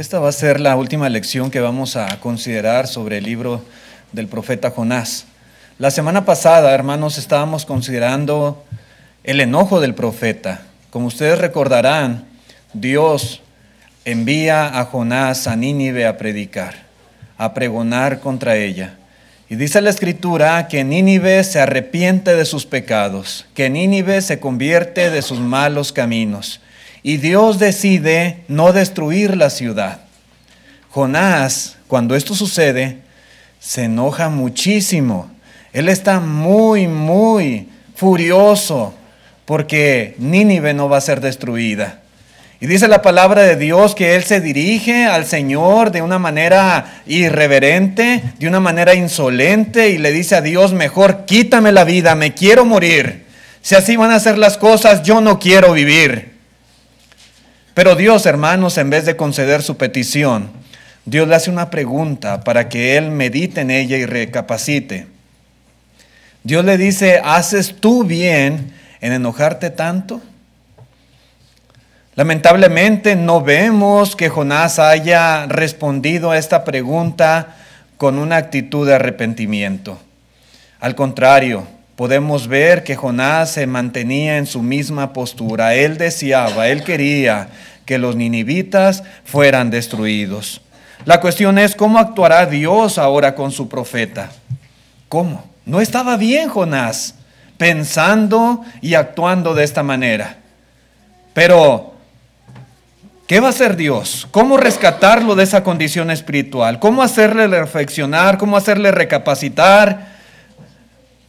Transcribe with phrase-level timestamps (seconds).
[0.00, 3.62] Esta va a ser la última lección que vamos a considerar sobre el libro
[4.12, 5.26] del profeta Jonás.
[5.78, 8.64] La semana pasada, hermanos, estábamos considerando
[9.24, 10.62] el enojo del profeta.
[10.88, 12.24] Como ustedes recordarán,
[12.72, 13.42] Dios
[14.06, 16.76] envía a Jonás a Nínive a predicar,
[17.36, 18.94] a pregonar contra ella.
[19.50, 25.10] Y dice la escritura que Nínive se arrepiente de sus pecados, que Nínive se convierte
[25.10, 26.62] de sus malos caminos.
[27.02, 30.00] Y Dios decide no destruir la ciudad.
[30.90, 32.98] Jonás, cuando esto sucede,
[33.58, 35.30] se enoja muchísimo.
[35.72, 38.94] Él está muy, muy furioso
[39.44, 42.00] porque Nínive no va a ser destruida.
[42.62, 47.00] Y dice la palabra de Dios que Él se dirige al Señor de una manera
[47.06, 52.34] irreverente, de una manera insolente y le dice a Dios, mejor quítame la vida, me
[52.34, 53.24] quiero morir.
[53.62, 56.29] Si así van a ser las cosas, yo no quiero vivir.
[57.74, 60.50] Pero Dios, hermanos, en vez de conceder su petición,
[61.04, 65.06] Dios le hace una pregunta para que Él medite en ella y recapacite.
[66.42, 70.20] Dios le dice, ¿haces tú bien en enojarte tanto?
[72.16, 77.56] Lamentablemente no vemos que Jonás haya respondido a esta pregunta
[77.96, 79.98] con una actitud de arrepentimiento.
[80.80, 81.66] Al contrario,
[82.00, 85.74] podemos ver que Jonás se mantenía en su misma postura.
[85.74, 87.48] Él deseaba, él quería
[87.84, 90.62] que los ninivitas fueran destruidos.
[91.04, 94.30] La cuestión es cómo actuará Dios ahora con su profeta.
[95.10, 95.44] ¿Cómo?
[95.66, 97.16] No estaba bien Jonás
[97.58, 100.38] pensando y actuando de esta manera.
[101.34, 101.92] Pero
[103.26, 104.26] ¿Qué va a hacer Dios?
[104.30, 106.78] ¿Cómo rescatarlo de esa condición espiritual?
[106.80, 108.38] ¿Cómo hacerle reflexionar?
[108.38, 110.09] ¿Cómo hacerle recapacitar?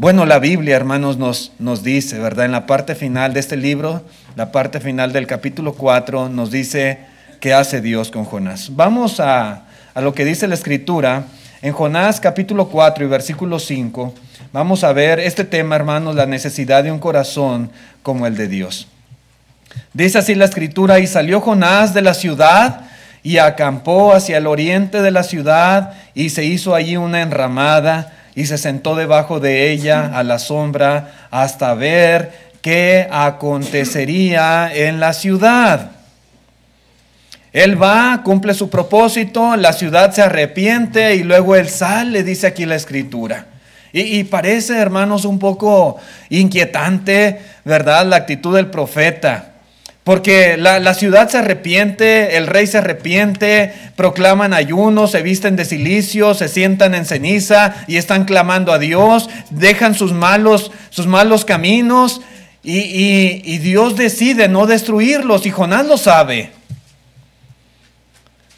[0.02, 2.46] Bueno, la Biblia, hermanos, nos, nos dice, ¿verdad?
[2.46, 4.02] En la parte final de este libro,
[4.36, 6.98] la parte final del capítulo 4, nos dice
[7.40, 8.76] qué hace Dios con Jonás.
[8.76, 11.26] Vamos a, a lo que dice la Escritura.
[11.62, 14.16] En Jonás capítulo 4 y versículo 5,
[14.52, 17.70] vamos a ver este tema, hermanos, la necesidad de un corazón
[18.02, 18.88] como el de Dios.
[19.94, 22.88] Dice así la escritura, y salió Jonás de la ciudad
[23.22, 28.46] y acampó hacia el oriente de la ciudad y se hizo allí una enramada y
[28.46, 35.92] se sentó debajo de ella a la sombra hasta ver qué acontecería en la ciudad.
[37.52, 42.66] Él va, cumple su propósito, la ciudad se arrepiente y luego él sale, dice aquí
[42.66, 43.48] la escritura.
[43.92, 45.98] Y, y, parece, hermanos, un poco
[46.30, 48.06] inquietante, ¿verdad?
[48.06, 49.51] La actitud del profeta.
[50.04, 56.34] Porque la, ciudad se arrepiente, el rey se arrepiente, proclaman ayuno, se visten de silicio,
[56.34, 62.22] se sientan en ceniza y están clamando a Dios, dejan sus malos, sus malos caminos
[62.64, 66.50] y, y Dios decide no destruirlos y Jonás lo sabe.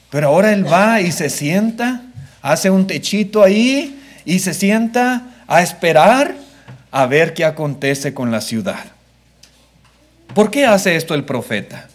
[0.09, 2.03] Pero ahora él va y se sienta,
[2.41, 6.35] hace un techito ahí y se sienta a esperar
[6.89, 8.92] a ver qué acontece con la ciudad.
[10.33, 11.87] ¿Por qué hace esto el profeta?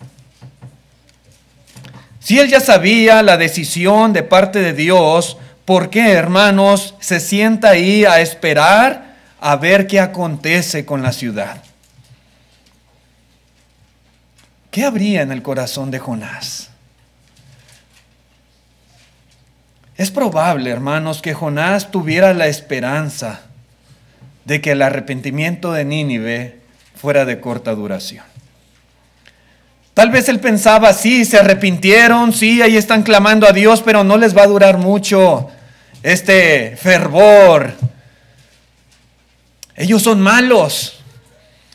[2.21, 7.71] Si él ya sabía la decisión de parte de Dios, ¿por qué, hermanos, se sienta
[7.71, 11.62] ahí a esperar a ver qué acontece con la ciudad?
[14.70, 16.69] ¿Qué habría en el corazón de Jonás?
[19.97, 23.41] Es probable, hermanos, que Jonás tuviera la esperanza
[24.44, 26.60] de que el arrepentimiento de Nínive
[26.94, 28.28] fuera de corta duración.
[29.99, 34.17] Tal vez él pensaba, sí, se arrepintieron, sí, ahí están clamando a Dios, pero no
[34.17, 35.49] les va a durar mucho
[36.05, 37.73] este fervor.
[39.75, 41.01] Ellos son malos.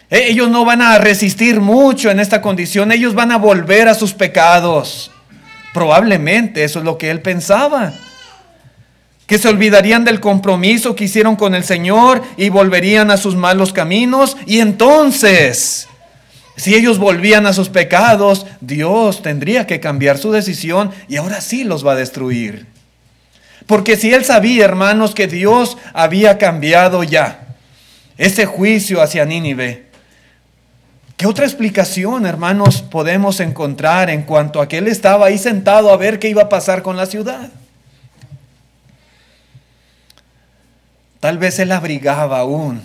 [0.09, 2.93] E, ellos no van a resistir mucho en esta condición.
[2.93, 5.11] Ellos van a volver a sus pecados.
[5.73, 7.91] Probablemente eso es lo que él pensaba
[9.27, 13.73] que se olvidarían del compromiso que hicieron con el Señor y volverían a sus malos
[13.73, 14.37] caminos.
[14.45, 15.89] Y entonces,
[16.55, 21.63] si ellos volvían a sus pecados, Dios tendría que cambiar su decisión y ahora sí
[21.63, 22.67] los va a destruir.
[23.65, 27.55] Porque si él sabía, hermanos, que Dios había cambiado ya
[28.17, 29.87] ese juicio hacia Nínive,
[31.17, 35.97] ¿qué otra explicación, hermanos, podemos encontrar en cuanto a que él estaba ahí sentado a
[35.97, 37.49] ver qué iba a pasar con la ciudad?
[41.19, 42.83] Tal vez él abrigaba aún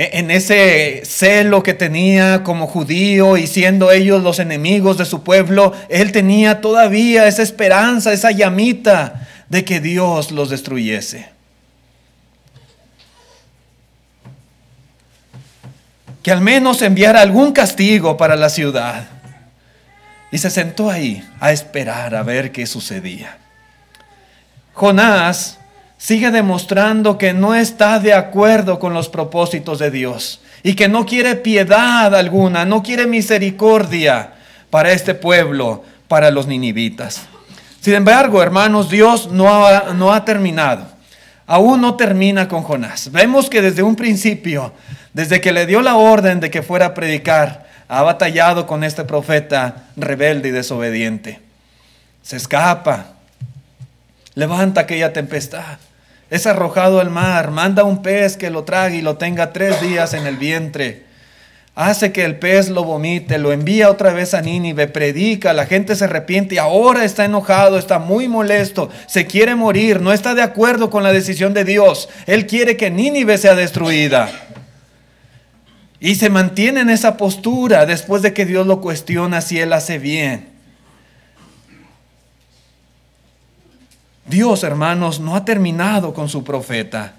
[0.00, 5.72] en ese celo que tenía como judío y siendo ellos los enemigos de su pueblo,
[5.88, 11.30] él tenía todavía esa esperanza, esa llamita de que Dios los destruyese.
[16.22, 19.08] Que al menos enviara algún castigo para la ciudad.
[20.30, 23.38] y se sentó ahí a esperar a ver qué sucedía.
[24.74, 25.58] Jonás
[25.98, 31.04] sigue demostrando que no está de acuerdo con los propósitos de Dios y que no
[31.04, 34.34] quiere piedad alguna, no quiere misericordia
[34.70, 37.26] para este pueblo, para los ninivitas.
[37.80, 40.86] Sin embargo, hermanos, Dios no ha, terminado.
[41.46, 43.10] Aún no termina con Jonás.
[43.12, 44.72] Vemos que desde un principio,
[45.14, 49.04] desde que le dio la orden de que fuera a predicar, ha batallado con este
[49.04, 51.40] profeta rebelde y desobediente.
[52.22, 53.14] Se escapa,
[54.34, 55.78] levanta aquella tempestad,
[56.30, 60.14] es arrojado al mar, manda un pez que lo trague y lo tenga tres días
[60.14, 61.08] en el vientre.
[61.74, 65.94] Hace que el pez lo vomite, lo envía otra vez a Nínive, predica, la gente
[65.94, 70.42] se arrepiente y ahora está enojado, está muy molesto, se quiere morir, no está de
[70.42, 72.08] acuerdo con la decisión de Dios.
[72.26, 74.28] Él quiere que Nínive sea destruida.
[76.00, 79.98] Y se mantiene en esa postura después de que Dios lo cuestiona si él hace
[79.98, 80.57] bien.
[84.28, 87.14] Dios, hermanos, no ha terminado con su profeta.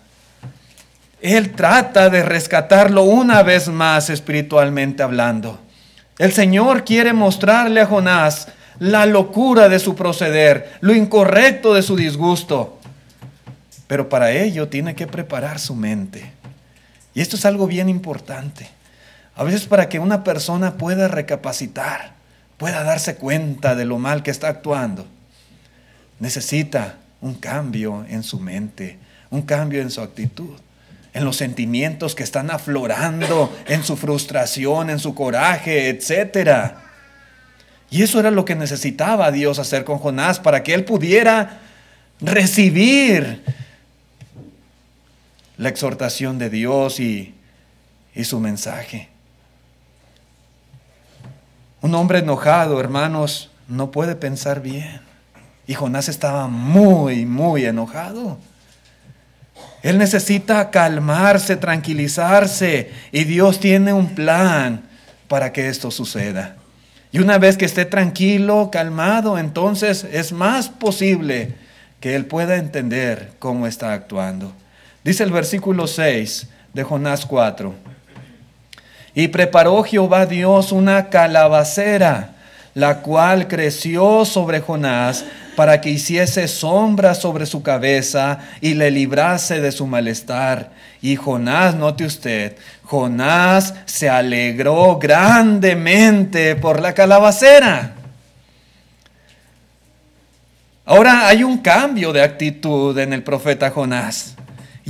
[1.21, 5.59] Él trata de rescatarlo una vez más espiritualmente hablando.
[6.17, 8.47] El Señor quiere mostrarle a Jonás
[8.77, 12.79] la locura de su proceder, lo incorrecto de su disgusto.
[13.87, 16.31] Pero para ello tiene que preparar su mente.
[17.15, 18.69] Y esto es algo bien importante.
[19.35, 22.13] A veces para que una persona pueda recapacitar,
[22.57, 25.07] pueda darse cuenta de lo mal que está actuando,
[26.19, 28.97] necesita un cambio en su mente,
[29.29, 30.57] un cambio en su actitud,
[31.13, 36.73] en los sentimientos que están aflorando, en su frustración, en su coraje, etc.
[37.89, 41.59] Y eso era lo que necesitaba Dios hacer con Jonás para que él pudiera
[42.21, 43.43] recibir
[45.57, 47.33] la exhortación de Dios y,
[48.13, 49.09] y su mensaje.
[51.81, 55.08] Un hombre enojado, hermanos, no puede pensar bien.
[55.69, 58.39] Y Jonás estaba muy, muy enojado.
[59.83, 62.91] Él necesita calmarse, tranquilizarse.
[63.11, 64.81] Y Dios tiene un plan
[65.27, 66.55] para que esto suceda.
[67.11, 71.53] Y una vez que esté tranquilo, calmado, entonces es más posible
[71.99, 74.51] que él pueda entender cómo está actuando.
[75.03, 77.75] Dice el versículo 6 de Jonás 4.
[79.13, 82.37] Y preparó Jehová Dios una calabacera,
[82.73, 85.25] la cual creció sobre Jonás
[85.55, 90.71] para que hiciese sombra sobre su cabeza y le librase de su malestar.
[91.01, 97.95] Y Jonás, note usted, Jonás se alegró grandemente por la calabacera.
[100.85, 104.35] Ahora hay un cambio de actitud en el profeta Jonás.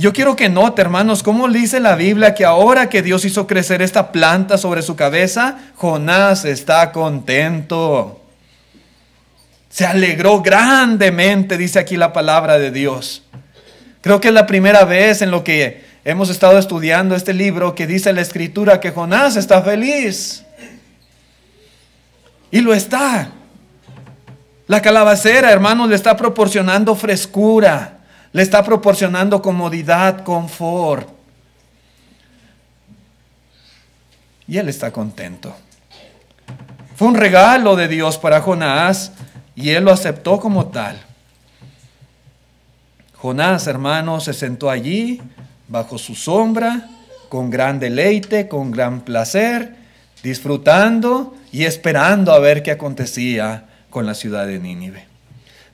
[0.00, 3.82] Yo quiero que note, hermanos, cómo dice la Biblia que ahora que Dios hizo crecer
[3.82, 8.18] esta planta sobre su cabeza, Jonás está contento.
[9.68, 13.24] Se alegró grandemente, dice aquí la palabra de Dios.
[14.00, 17.86] Creo que es la primera vez en lo que hemos estado estudiando este libro que
[17.86, 20.46] dice la escritura que Jonás está feliz.
[22.50, 23.32] Y lo está.
[24.66, 27.99] La calabacera, hermanos, le está proporcionando frescura,
[28.32, 31.08] le está proporcionando comodidad, confort.
[34.46, 35.54] Y él está contento.
[36.96, 39.12] Fue un regalo de Dios para Jonás
[39.54, 41.00] y él lo aceptó como tal.
[43.16, 45.20] Jonás, hermano, se sentó allí
[45.68, 46.88] bajo su sombra,
[47.28, 49.76] con gran deleite, con gran placer,
[50.22, 55.09] disfrutando y esperando a ver qué acontecía con la ciudad de Nínive.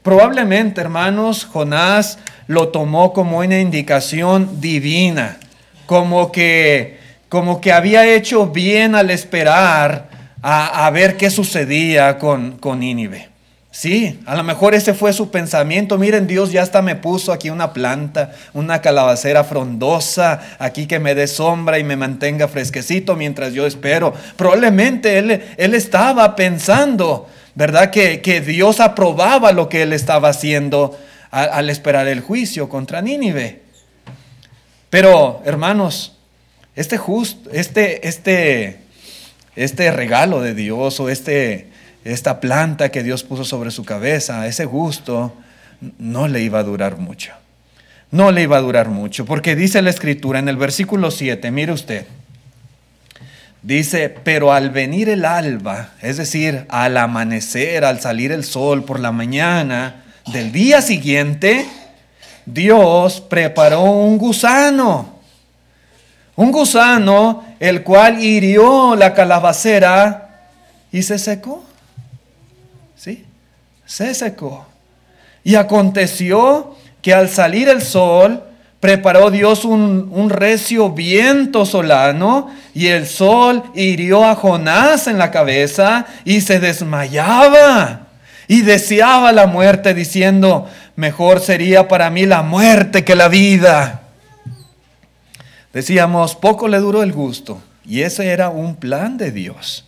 [0.07, 5.39] Probablemente, hermanos, Jonás lo tomó como una indicación divina,
[5.87, 10.09] como que, como que había hecho bien al esperar
[10.43, 13.31] a, ver qué sucedía con, con Nínive.
[13.73, 15.99] Sí, a lo mejor ese fue su pensamiento.
[15.99, 21.17] Miren, Dios ya hasta me puso aquí una planta, una calabacera frondosa, aquí que me
[21.17, 24.15] dé sombra y me mantenga fresquecito mientras yo espero.
[24.37, 27.91] Probablemente él, él estaba pensando, ¿verdad?
[27.91, 30.97] Que, Dios aprobaba lo que él estaba haciendo
[31.33, 33.63] al, al esperar el juicio contra Nínive.
[34.89, 36.17] Pero, hermanos,
[36.77, 38.79] este justo, este, este,
[39.57, 41.75] este regalo de Dios o este
[42.13, 45.33] esta planta que Dios puso sobre su cabeza, ese gusto,
[45.99, 47.33] no le iba a durar mucho.
[48.13, 51.73] No le iba a durar mucho, porque dice la escritura en el versículo 7, mire
[51.73, 52.07] usted,
[53.66, 59.00] dice, pero al venir el alba, es decir, al amanecer, al salir el sol por
[59.00, 61.66] la mañana del día siguiente,
[62.44, 65.18] Dios preparó un gusano,
[66.37, 70.46] un gusano el cual hirió la calabacera
[70.92, 71.64] y se secó.
[72.94, 73.25] ¿sí?
[73.85, 74.64] Se secó.
[75.42, 78.44] Y aconteció que al salir el sol,
[78.87, 85.33] preparó Dios un, un, recio viento solano y el sol hirió a Jonás en la
[85.33, 88.07] cabeza y se desmayaba
[88.47, 94.02] y deseaba la muerte diciendo, mejor sería para mí la muerte que la vida.
[95.73, 99.85] Decíamos, poco le duró el gusto y ese era un plan de Dios.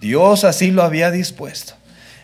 [0.00, 1.74] Dios así lo había dispuesto.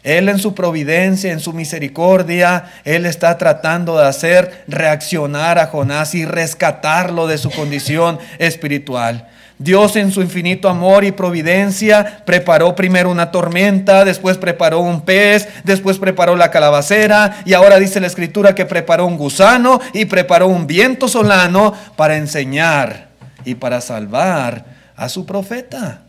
[0.03, 6.15] Él en su providencia, en su misericordia, Él está tratando de hacer reaccionar a Jonás
[6.15, 9.29] y rescatarlo de su condición espiritual.
[9.59, 15.49] Dios en su infinito amor y providencia preparó primero una tormenta, después preparó un pez,
[15.65, 20.49] después preparó la calabacera y ahora dice la escritura que preparó un gusano y preparó
[20.49, 23.09] un viento solano para enseñar
[23.45, 24.65] y para salvar
[24.97, 26.05] a su profeta.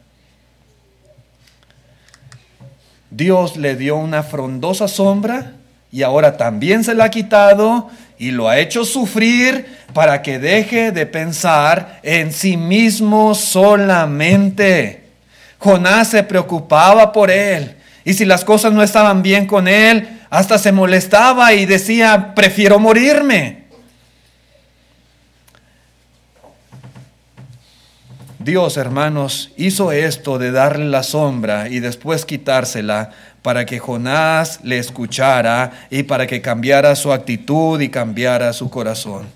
[3.11, 5.53] Dios le dio una frondosa sombra
[5.91, 10.91] y ahora también se la ha quitado y lo ha hecho sufrir para que deje
[10.91, 15.03] de pensar en sí mismo solamente.
[15.59, 17.75] Jonás se preocupaba por él
[18.05, 22.79] y si las cosas no estaban bien con él, hasta se molestaba y decía, prefiero
[22.79, 23.60] morirme.
[28.43, 33.11] Dios, hermanos, hizo esto de darle la sombra y después quitársela
[33.43, 39.27] para que Jonás le escuchara y para que cambiara su actitud y cambiara su corazón.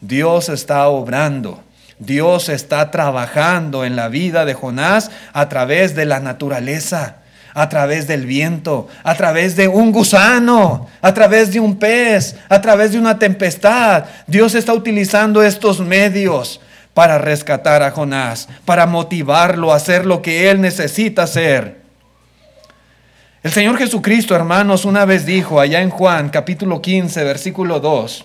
[0.00, 1.62] Dios está obrando.
[1.98, 7.16] Dios está trabajando en la vida de Jonás a través de la naturaleza,
[7.52, 12.62] a través del viento, a través de un gusano, a través de un pez, a
[12.62, 14.04] través de una tempestad.
[14.26, 16.60] Dios está utilizando estos medios
[16.94, 21.82] para rescatar a Jonás, para motivarlo a hacer lo que él necesita hacer.
[23.42, 28.24] El Señor Jesucristo, hermanos, una vez dijo allá en Juan capítulo 15, versículo 2,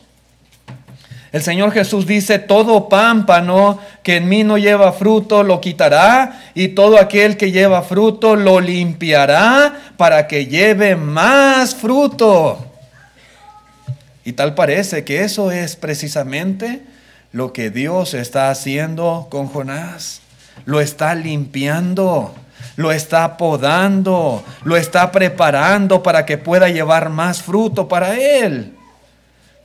[1.32, 6.70] el Señor Jesús dice, todo pámpano que en mí no lleva fruto lo quitará y
[6.70, 12.66] todo aquel que lleva fruto lo limpiará para que lleve más fruto.
[14.26, 16.82] Y tal parece que eso es precisamente
[17.32, 20.22] lo que Dios está haciendo con Jonás.
[20.66, 22.34] Lo está limpiando,
[22.76, 28.74] lo está podando, lo está preparando para que pueda llevar más fruto para él.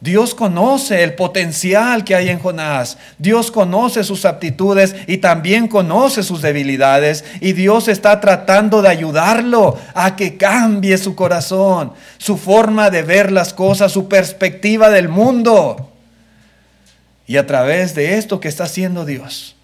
[0.00, 2.98] Dios conoce el potencial que hay en Jonás.
[3.16, 7.24] Dios conoce sus aptitudes y también conoce sus debilidades.
[7.40, 13.32] Y Dios está tratando de ayudarlo a que cambie su corazón, su forma de ver
[13.32, 15.93] las cosas, su perspectiva del mundo.
[17.26, 19.56] Y a través de esto que está haciendo Dios,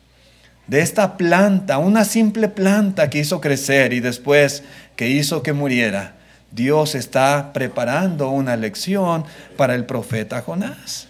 [0.66, 4.62] de esta planta, una simple planta que hizo crecer y después
[4.96, 6.14] que hizo que muriera,
[6.52, 9.24] Dios está preparando una lección
[9.56, 11.08] para el profeta Jonás.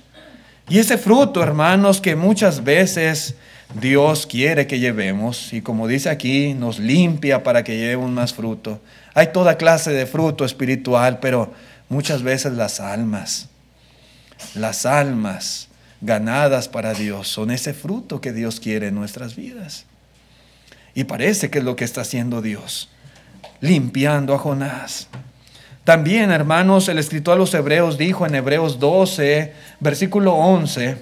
[0.68, 3.34] Y ese fruto, hermanos, que muchas veces
[3.80, 8.80] Dios quiere que llevemos, y como dice aquí, nos limpia para que llevemos más fruto.
[9.14, 11.52] Hay toda clase de fruto espiritual, pero
[11.88, 13.48] muchas veces las almas,
[14.54, 15.69] las almas
[16.00, 19.84] ganadas para Dios son ese fruto que Dios quiere en nuestras vidas.
[20.94, 22.88] Y parece que es lo que está haciendo Dios,
[23.60, 25.08] limpiando a Jonás.
[25.84, 30.96] También, hermanos, el escritor a los Hebreos dijo en Hebreos 12, versículo 11,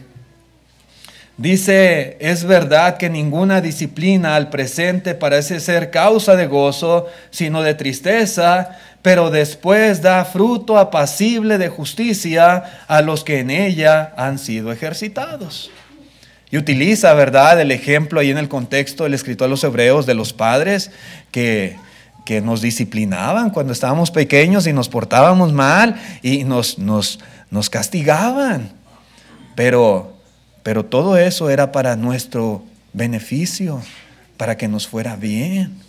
[1.36, 7.74] dice, es verdad que ninguna disciplina al presente parece ser causa de gozo, sino de
[7.74, 14.72] tristeza, pero después da fruto apacible de justicia a los que en ella han sido
[14.72, 15.70] ejercitados.
[16.50, 20.14] Y utiliza, ¿verdad?, el ejemplo ahí en el contexto del escritor a los hebreos de
[20.14, 20.90] los padres
[21.30, 21.76] que,
[22.24, 28.72] que nos disciplinaban cuando estábamos pequeños y nos portábamos mal y nos, nos, nos castigaban.
[29.54, 30.16] Pero,
[30.62, 32.64] pero todo eso era para nuestro
[32.94, 33.82] beneficio,
[34.36, 35.87] para que nos fuera bien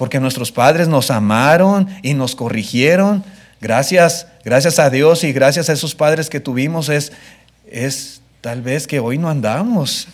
[0.00, 3.22] porque nuestros padres nos amaron y nos corrigieron.
[3.60, 7.12] Gracias, gracias a Dios y gracias a esos padres que tuvimos es,
[7.70, 10.08] es tal vez que hoy no andamos,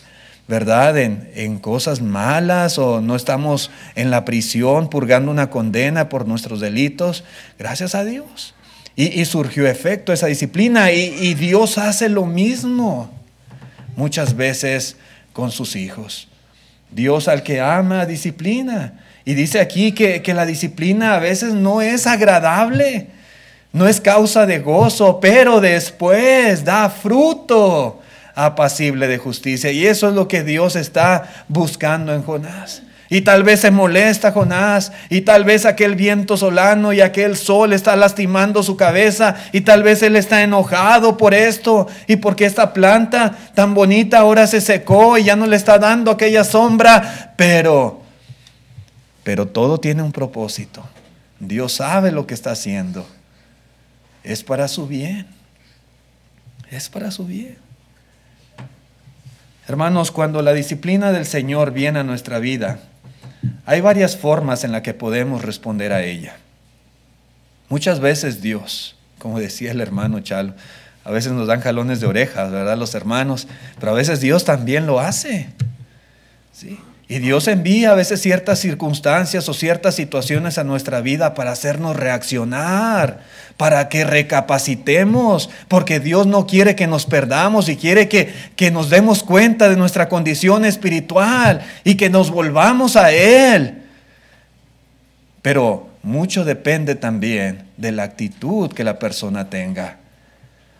[0.48, 0.98] ¿verdad?
[0.98, 6.58] En, en, cosas malas o no estamos en la prisión purgando una condena por nuestros
[6.58, 7.22] delitos.
[7.56, 8.56] Gracias a Dios.
[8.96, 13.08] Y, surgió efecto esa disciplina y, y Dios hace lo mismo
[13.94, 14.96] muchas veces
[15.32, 16.26] con sus hijos.
[16.90, 19.05] Dios al que ama disciplina.
[19.28, 23.08] Y dice aquí que, la disciplina a veces no es agradable,
[23.72, 28.00] no es causa de gozo, pero después da fruto
[28.36, 29.72] apacible de justicia.
[29.72, 32.82] Y eso es lo que Dios está buscando en Jonás.
[33.08, 37.72] Y tal vez se molesta Jonás, y tal vez aquel viento solano y aquel sol
[37.72, 42.72] está lastimando su cabeza, y tal vez él está enojado por esto, y porque esta
[42.72, 48.05] planta tan bonita ahora se secó y ya no le está dando aquella sombra, pero,
[49.26, 50.84] pero todo tiene un propósito.
[51.40, 53.04] Dios sabe lo que está haciendo.
[54.22, 55.26] Es para su bien.
[56.70, 57.58] Es para su bien.
[59.66, 62.78] Hermanos, cuando la disciplina del Señor viene a nuestra vida,
[63.64, 66.36] hay varias formas en las que podemos responder a ella.
[67.68, 70.54] Muchas veces Dios, como decía el hermano Chalo,
[71.02, 72.78] a veces nos dan jalones de orejas, ¿verdad?
[72.78, 73.48] Los hermanos,
[73.80, 75.48] pero a veces Dios también lo hace.
[76.52, 76.78] ¿sí?
[77.08, 81.94] Y Dios envía a veces ciertas circunstancias o ciertas situaciones a nuestra vida para hacernos
[81.94, 83.20] reaccionar,
[83.56, 88.90] para que recapacitemos, porque Dios no quiere que nos perdamos y quiere que, que nos
[88.90, 93.84] demos cuenta de nuestra condición espiritual y que nos volvamos a Él.
[95.42, 99.98] Pero mucho depende también de la actitud que la persona tenga.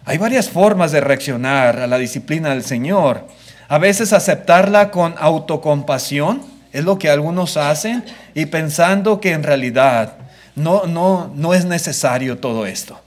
[0.04, 3.28] Hay varias formas de reaccionar a la disciplina del Señor.
[3.68, 6.42] A veces aceptarla con autocompasión
[6.73, 8.04] es lo que algunos hacen
[8.35, 10.14] y pensando que en realidad
[10.54, 13.00] no, no, no es necesario todo esto.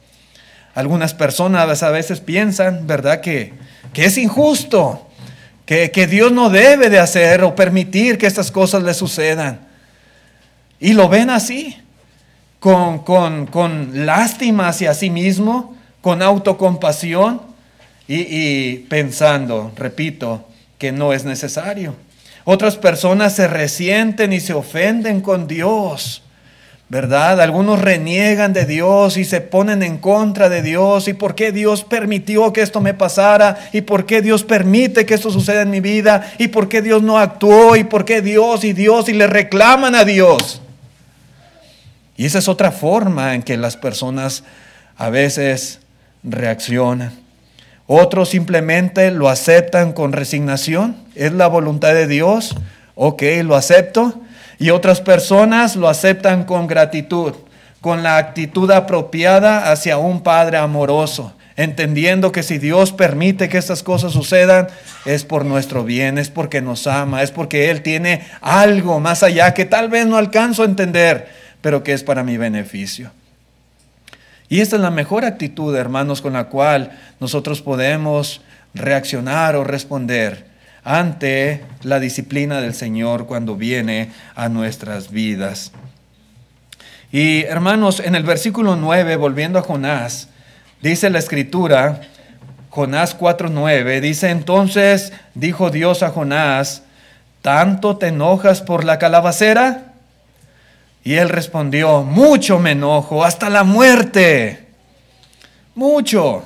[0.75, 3.53] Algunas personas a veces piensan, ¿verdad?, que,
[3.93, 5.07] que es injusto,
[5.65, 9.59] que, que, Dios no debe de hacer o permitir que estas cosas le sucedan.
[10.79, 11.77] Y lo ven así,
[12.59, 17.41] con, con, con lástima hacia sí mismo, con autocompasión
[18.07, 20.48] y, y pensando, repito,
[20.79, 21.95] que no es necesario.
[22.45, 26.23] Otras personas se resienten y se ofenden con Dios.
[26.87, 27.39] ¿Verdad?
[27.39, 31.07] Algunos reniegan de Dios y se ponen en contra de Dios.
[31.07, 33.69] ¿Y por qué Dios permitió que esto me pasara?
[33.71, 36.33] ¿Y por qué Dios permite que esto suceda en mi vida?
[36.39, 37.75] ¿Y por qué Dios no actuó?
[37.75, 40.63] ¿Y por qué Dios y Dios y le reclaman a Dios?
[42.17, 44.43] Y esa es otra forma en que las personas
[44.97, 45.81] a veces
[46.23, 47.28] reaccionan.
[47.91, 50.95] Otros simplemente lo aceptan con resignación.
[51.15, 52.55] Es la voluntad de Dios.
[52.93, 54.21] Ok, lo acepto.
[54.59, 57.33] Y otras personas lo aceptan con gratitud,
[57.81, 63.81] con la actitud apropiada hacia un Padre amoroso, entendiendo que si Dios permite que estas
[63.81, 64.67] cosas sucedan,
[65.05, 69.55] es por nuestro bien, es porque nos ama, es porque Él tiene algo más allá
[69.55, 71.27] que tal vez no alcanzo a entender,
[71.61, 73.09] pero que es para mi beneficio.
[74.49, 78.41] Y esta es la mejor actitud, hermanos, con la cual nosotros podemos
[78.73, 80.47] reaccionar o responder
[80.83, 85.71] ante la disciplina del Señor cuando viene a nuestras vidas.
[87.11, 90.29] Y hermanos, en el versículo 9, volviendo a Jonás,
[90.81, 92.01] dice la escritura,
[92.69, 96.83] Jonás 4:9, dice entonces, dijo Dios a Jonás,
[97.41, 99.88] ¿tanto te enojas por la calabacera?
[101.03, 104.67] Y él respondió, mucho me enojo, hasta la muerte.
[105.75, 106.43] Mucho.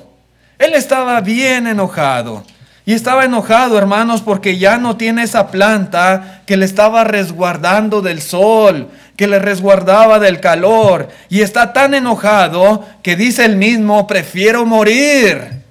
[0.59, 2.43] Él estaba bien enojado.
[2.85, 8.21] Y estaba enojado, hermanos, porque ya no tiene esa planta que le estaba resguardando del
[8.21, 11.07] sol, que le resguardaba del calor.
[11.29, 15.63] Y está tan enojado que dice él mismo, prefiero morir.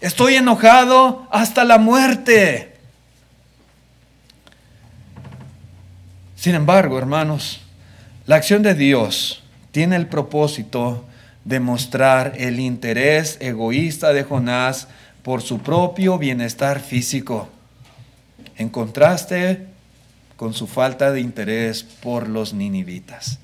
[0.00, 2.69] Estoy enojado hasta la muerte.
[6.40, 7.60] Sin embargo, hermanos,
[8.24, 11.04] la acción de Dios tiene el propósito
[11.44, 14.88] de mostrar el interés egoísta de Jonás
[15.22, 17.50] por su propio bienestar físico,
[18.56, 19.66] en contraste
[20.38, 23.38] con su falta de interés por los ninivitas.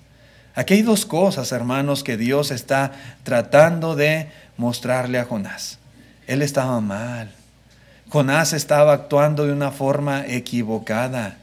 [0.55, 2.93] Aquí hay dos cosas, hermanos, que Dios está
[3.25, 5.81] tratando de mostrarle a Jonás.
[6.27, 7.31] Él estaba mal.
[8.09, 11.37] Jonás estaba actuando de una forma equivocada.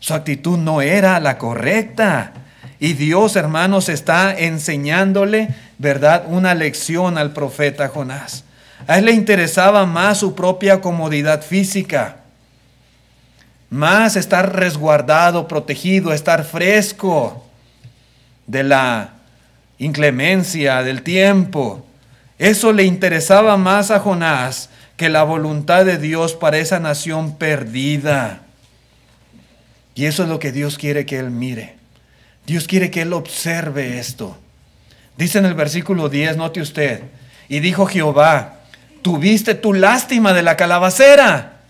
[0.00, 2.32] Su actitud no era la correcta.
[2.80, 8.44] Y Dios, hermanos, está enseñándole, ¿verdad?, una lección al profeta Jonás.
[8.86, 12.18] A él le interesaba más su propia comodidad física,
[13.70, 17.44] más estar resguardado, protegido, estar fresco
[18.46, 19.14] de la
[19.78, 21.84] inclemencia del tiempo.
[22.38, 28.42] Eso le interesaba más a Jonás que la voluntad de Dios para esa nación perdida.
[29.98, 31.74] Y eso es lo que Dios quiere que él mire.
[32.46, 34.38] Dios quiere que él observe esto.
[35.16, 37.02] Dice en el versículo 10, note usted,
[37.48, 38.60] y dijo Jehová,
[39.02, 41.62] tuviste tu lástima de la calabacera,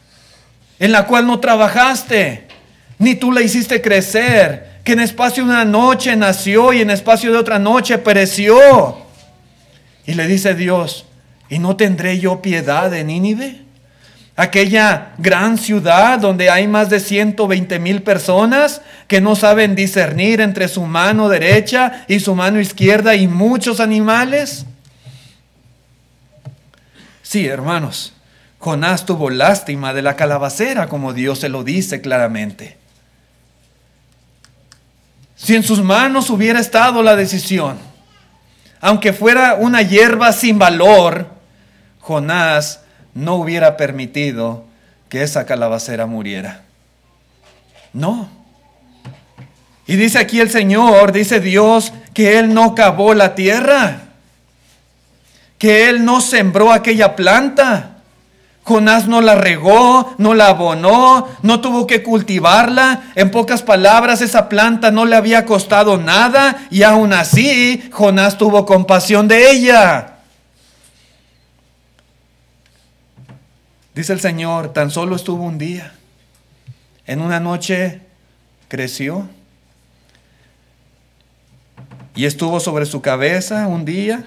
[0.78, 2.46] en la cual no trabajaste,
[2.98, 7.32] ni tú la hiciste crecer, que en espacio de una noche nació y en espacio
[7.32, 8.98] de otra noche pereció.
[10.04, 11.06] Y le dice Dios,
[11.48, 13.67] ¿y no tendré yo piedad de Nínive?
[14.38, 20.68] Aquella gran ciudad donde hay más de 120 mil personas que no saben discernir entre
[20.68, 24.64] su mano derecha y su mano izquierda y muchos animales.
[27.20, 28.12] Sí, hermanos,
[28.60, 32.76] Jonás tuvo lástima de la calabacera, como Dios se lo dice claramente.
[35.34, 37.76] Si en sus manos hubiera estado la decisión,
[38.80, 41.26] aunque fuera una hierba sin valor,
[41.98, 42.82] Jonás
[43.18, 44.64] no hubiera permitido
[45.08, 46.62] que esa calabacera muriera.
[47.92, 48.28] No.
[49.88, 54.02] Y dice aquí el Señor, dice Dios, que Él no cavó la tierra,
[55.58, 57.96] que Él no sembró aquella planta.
[58.62, 63.02] Jonás no la regó, no la abonó, no tuvo que cultivarla.
[63.16, 68.64] En pocas palabras, esa planta no le había costado nada y aún así Jonás tuvo
[68.64, 70.17] compasión de ella.
[73.98, 75.92] Dice el Señor, tan solo estuvo un día.
[77.04, 78.00] En una noche
[78.68, 79.28] creció
[82.14, 84.24] y estuvo sobre su cabeza un día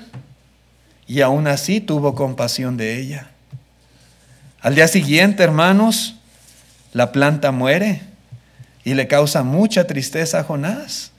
[1.08, 3.30] y aún así tuvo compasión de ella.
[4.60, 6.16] Al día siguiente, hermanos,
[6.92, 8.02] la planta muere
[8.84, 11.14] y le causa mucha tristeza a Jonás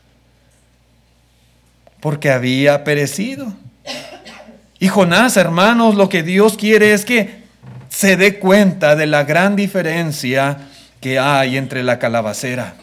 [2.01, 3.51] porque había perecido.
[4.79, 7.42] Y Jonás, hermanos, lo que Dios quiere es que
[7.93, 10.57] se dé cuenta de la gran diferencia
[11.01, 12.75] que hay entre la calabacera,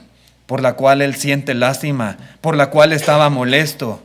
[0.45, 4.03] por la cual él siente lástima, por la cual estaba molesto,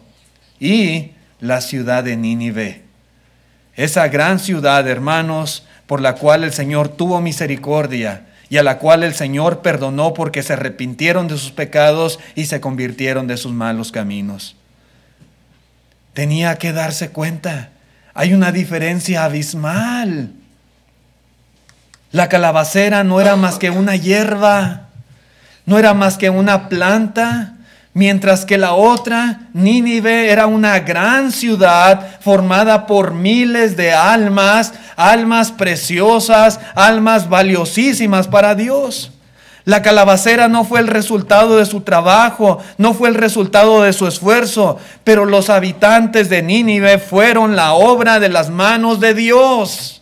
[0.58, 2.82] y la ciudad de Nínive.
[3.76, 9.02] Esa gran ciudad, hermanos, por la cual el Señor tuvo misericordia y a la cual
[9.02, 13.92] el Señor perdonó porque se arrepintieron de sus pecados y se convirtieron de sus malos
[13.92, 14.56] caminos.
[16.14, 17.70] Tenía que darse cuenta,
[18.14, 20.32] hay una diferencia abismal
[22.14, 24.82] la calabacera no era más que una hierba,
[25.66, 27.54] no era más que una planta,
[27.92, 35.50] mientras que la otra, Nínive, era una gran ciudad formada por miles de almas, almas
[35.50, 39.10] preciosas, almas valiosísimas para Dios.
[39.64, 44.06] La calabacera no fue el resultado de su trabajo, no fue el resultado de su
[44.06, 50.00] esfuerzo, pero los habitantes de Nínive fueron la obra de las manos de Dios.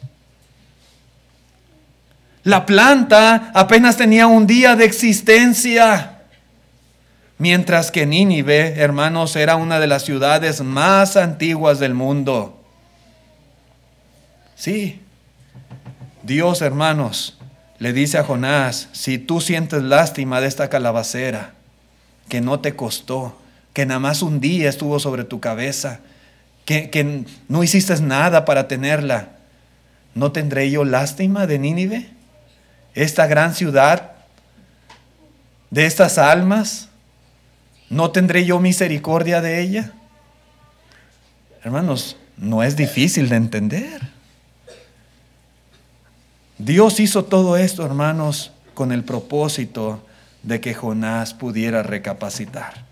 [2.45, 6.23] La planta apenas tenía un día de existencia.
[7.39, 12.61] Mientras que Nínive, hermanos, era una de las ciudades más antiguas del mundo.
[14.57, 15.01] Sí,
[16.23, 17.39] Dios, hermanos,
[17.79, 21.55] le dice a Jonás, si tú sientes lástima de esta calabacera,
[22.29, 23.37] que no te costó,
[23.73, 26.01] que nada más un día estuvo sobre tu cabeza,
[26.65, 29.31] que, que no hiciste nada para tenerla,
[30.15, 32.22] ¿no tendré yo lástima de Nínive?
[32.95, 34.13] Esta gran ciudad,
[35.71, 36.89] de estas almas?
[37.89, 39.93] ¿No tendré yo misericordia de ella?
[41.65, 44.01] Hermanos, no es difícil de entender.
[46.59, 50.05] Dios hizo todo esto, hermanos, con el propósito
[50.43, 52.85] de que Jonás pudiera recapacitar.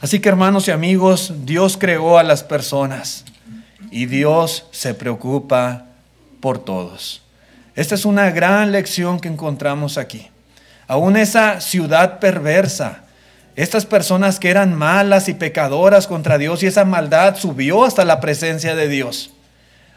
[0.00, 3.24] Así que, hermanos y amigos, Dios creó a las personas
[3.90, 5.86] y Dios se preocupa
[6.40, 7.21] por todos.
[7.74, 10.28] Esta es una gran lección que encontramos aquí.
[10.86, 13.04] Aún esa ciudad perversa,
[13.56, 18.20] estas personas que eran malas y pecadoras contra Dios y esa maldad subió hasta la
[18.20, 19.32] presencia de Dios.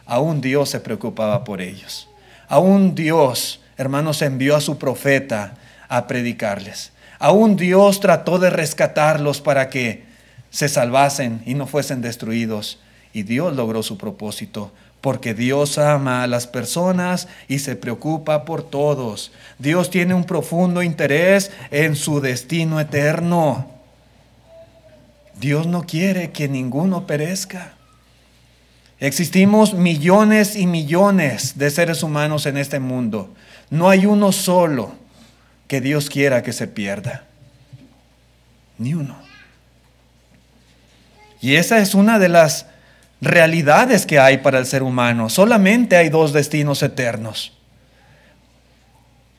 [0.06, 2.08] Aún Dios se preocupaba por ellos.
[2.48, 5.56] Aún Dios, hermanos, envió a su profeta
[5.90, 6.92] a predicarles.
[7.20, 10.04] Aún Dios trató de rescatarlos para que
[10.50, 12.80] se salvasen y no fuesen destruidos.
[13.14, 14.72] Y Dios logró su propósito
[15.06, 19.32] porque Dios ama a las personas y se preocupa por todos.
[19.60, 23.70] Dios tiene un profundo interés en su destino eterno.
[25.40, 27.74] Dios no quiere que ninguno perezca.
[29.00, 33.32] Existimos millones y millones de seres humanos en este mundo.
[33.70, 34.92] No hay uno solo
[35.68, 37.26] que Dios quiera que se pierda.
[38.80, 39.16] Ni uno.
[41.42, 42.66] Y esa es una de las
[43.22, 45.30] realidades que hay para el ser humano.
[45.30, 47.54] Solamente hay dos destinos eternos.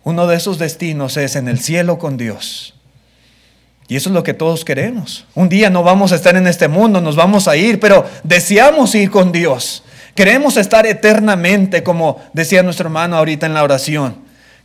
[0.04, 2.74] Uno de esos destinos es en el cielo con Dios.
[3.88, 5.26] Y eso es lo que todos queremos.
[5.34, 8.94] Un día no vamos a estar en este mundo, nos vamos a ir, pero deseamos
[8.94, 9.84] ir con Dios.
[10.14, 14.16] Queremos estar eternamente, como decía nuestro hermano ahorita en la oración.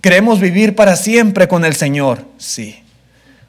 [0.02, 2.26] Queremos vivir para siempre con el Señor.
[2.38, 2.84] Sí.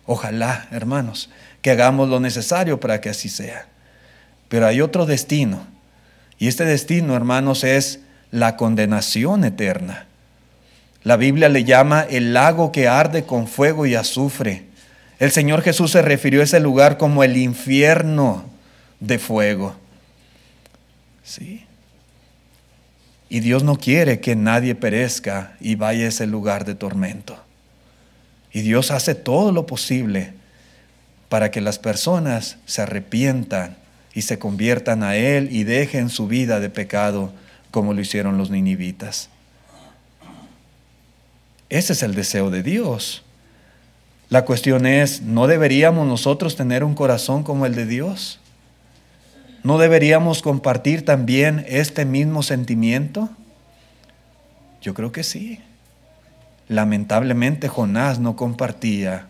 [0.04, 1.30] Ojalá, hermanos,
[1.62, 3.66] que hagamos lo necesario para que así sea.
[4.52, 5.66] Pero hay otro destino.
[6.38, 10.04] Y este destino, hermanos, es la condenación eterna.
[11.04, 14.64] La Biblia le llama el lago que arde con fuego y azufre.
[15.18, 18.44] El Señor Jesús se refirió a ese lugar como el infierno
[19.00, 19.74] de fuego.
[21.24, 21.64] Sí.
[23.30, 27.42] Y Dios no quiere que nadie perezca y vaya a ese lugar de tormento.
[28.52, 30.34] Y Dios hace todo lo posible
[31.30, 33.80] para que las personas se arrepientan
[34.14, 37.32] y se conviertan a Él y dejen su vida de pecado
[37.70, 39.28] como lo hicieron los ninivitas.
[41.68, 43.22] Ese es el deseo de Dios.
[44.28, 48.40] La cuestión es, ¿no deberíamos nosotros tener un corazón como el de Dios?
[49.62, 53.30] ¿No deberíamos compartir también este mismo sentimiento?
[54.82, 55.60] Yo creo que sí.
[56.68, 59.26] Lamentablemente Jonás no compartía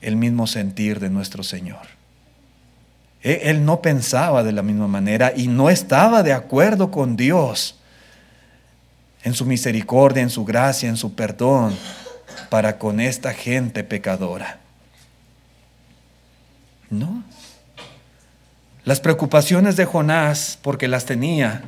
[0.00, 2.03] el mismo sentir de nuestro Señor.
[3.24, 7.76] E, él no pensaba de la misma manera y no estaba de acuerdo con Dios
[9.22, 11.74] en su misericordia, en su gracia, en su perdón
[12.50, 14.58] para con esta gente pecadora.
[16.90, 17.24] No.
[18.84, 21.62] Las preocupaciones de Jonás, porque las tenía,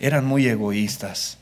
[0.00, 1.36] eran muy egoístas.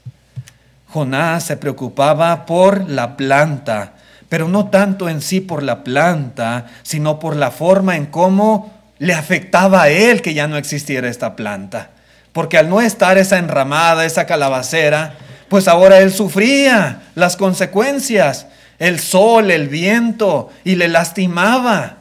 [0.89, 3.95] Jonás se preocupaba por la planta,
[4.29, 9.15] pero no tanto en sí por la planta, sino por la forma en cómo le
[9.15, 11.91] afectaba a él que ya no existiera esta planta.
[12.33, 15.15] Porque al no estar esa enramada, esa calabacera,
[15.49, 18.47] pues ahora él sufría las consecuencias
[18.81, 21.99] el sol, el viento, y le lastimaba.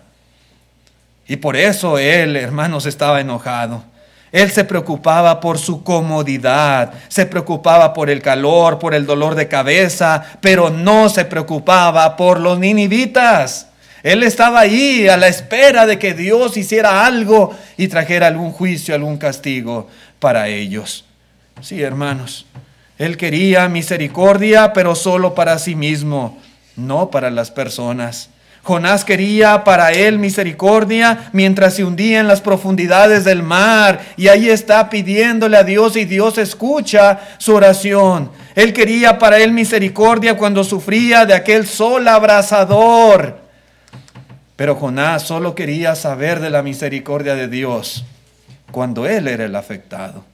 [1.28, 3.84] Y por eso él, hermanos, estaba enojado.
[4.32, 9.48] Él se preocupaba por su comodidad, se preocupaba por el calor, por el dolor de
[9.48, 13.69] cabeza, pero no se preocupaba por los ninivitas.
[14.04, 18.96] Él estaba ahí a la espera de que Dios hiciera algo y trajera algún juicio,
[18.96, 19.88] algún castigo
[20.20, 21.06] para ellos.
[21.62, 22.46] Sí, hermanos,
[22.98, 26.38] él quería misericordia, pero solo para sí mismo
[26.80, 28.30] no para las personas.
[28.64, 34.50] Jonás quería para él misericordia mientras se hundía en las profundidades del mar y ahí
[34.50, 38.32] está pidiéndole a Dios y Dios escucha su oración.
[38.56, 43.49] Él quería para él misericordia cuando sufría de aquel sol abrasador.
[44.60, 48.04] Pero Jonás solo quería saber de la misericordia de Dios
[48.72, 50.26] cuando él era el afectado,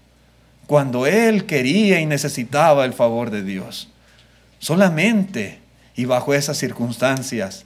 [0.66, 3.88] cuando él quería y necesitaba el favor de Dios.
[4.58, 5.60] Solamente
[5.96, 7.66] y bajo esas circunstancias,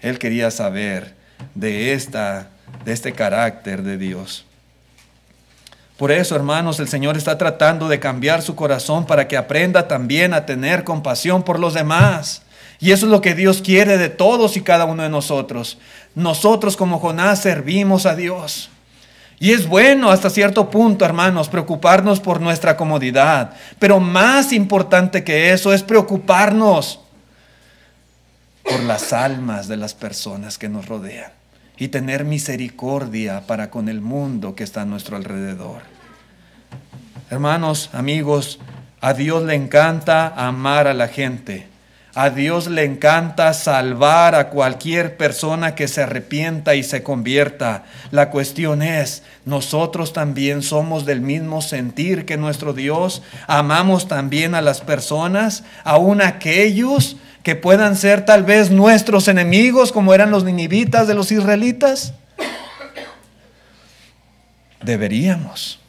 [0.00, 1.12] él quería saber
[1.54, 2.48] de, esta,
[2.86, 4.46] de este carácter de Dios.
[5.98, 10.32] Por eso, hermanos, el Señor está tratando de cambiar su corazón para que aprenda también
[10.32, 12.40] a tener compasión por los demás.
[12.82, 15.78] Y eso es lo que Dios quiere de todos y cada uno de nosotros.
[16.16, 18.70] Nosotros como Jonás servimos a Dios.
[19.38, 23.52] Y es bueno hasta cierto punto, hermanos, preocuparnos por nuestra comodidad.
[23.78, 26.98] Pero más importante que eso es preocuparnos
[28.64, 31.30] por las almas de las personas que nos rodean
[31.78, 35.82] y tener misericordia para con el mundo que está a nuestro alrededor.
[37.30, 38.58] Hermanos, amigos,
[39.00, 41.71] a Dios le encanta amar a la gente.
[42.14, 47.84] A Dios le encanta salvar a cualquier persona que se arrepienta y se convierta.
[48.10, 53.22] La cuestión es, nosotros también somos del mismo sentir que nuestro Dios.
[53.46, 60.12] Amamos también a las personas, aun aquellos que puedan ser tal vez nuestros enemigos como
[60.12, 62.14] eran los ninivitas de los israelitas?
[64.82, 65.80] Deberíamos,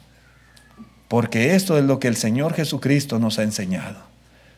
[1.08, 4.13] porque esto es lo que el Señor Jesucristo nos ha enseñado.